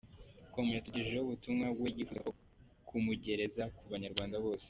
com, 0.51 0.65
yatugejejeho 0.75 1.23
ubutumwa 1.25 1.65
we 1.79 1.87
yifuzaga 1.95 2.29
ko 2.37 2.43
kumugereza 2.87 3.63
ku 3.75 3.81
banyarwanda 3.91 4.35
bose. 4.45 4.59